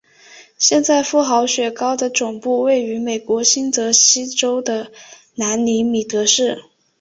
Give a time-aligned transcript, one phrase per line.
[0.57, 4.91] 现时富豪雪糕的总部位于美国新泽西州的
[5.35, 6.63] 兰尼米德市。